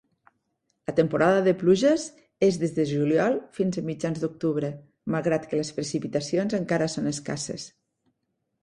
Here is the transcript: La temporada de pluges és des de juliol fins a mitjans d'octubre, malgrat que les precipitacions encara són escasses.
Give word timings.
La 0.89 0.93
temporada 0.99 1.43
de 1.47 1.51
pluges 1.63 2.05
és 2.47 2.57
des 2.63 2.73
de 2.79 2.85
juliol 2.93 3.37
fins 3.59 3.77
a 3.77 3.85
mitjans 3.91 4.25
d'octubre, 4.25 4.73
malgrat 5.19 5.47
que 5.53 5.63
les 5.63 5.73
precipitacions 5.81 6.61
encara 6.63 6.91
són 6.97 7.15
escasses. 7.17 7.71